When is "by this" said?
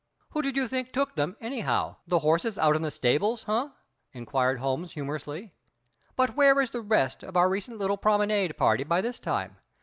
8.83-9.19